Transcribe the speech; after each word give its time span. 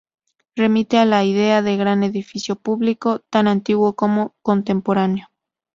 Remite 0.55 0.97
a 0.97 1.05
la 1.05 1.23
idea 1.25 1.61
de 1.61 1.77
gran 1.77 2.01
edificio 2.01 2.55
público, 2.55 3.19
tanto 3.29 3.51
antiguo 3.51 3.93
como 3.95 4.33
contemporáneo. 4.41 5.29